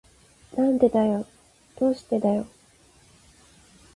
[0.55, 1.27] なんでだよ。
[1.79, 2.47] どうしてだよ。